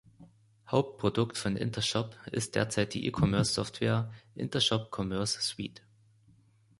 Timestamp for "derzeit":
2.55-2.95